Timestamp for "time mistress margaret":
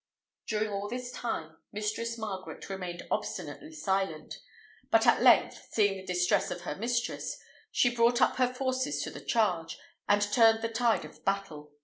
1.11-2.71